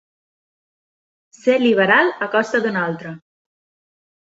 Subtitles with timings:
[1.41, 3.17] Ser liberal a costa d'un altre.